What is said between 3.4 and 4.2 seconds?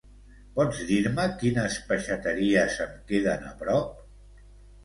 a prop?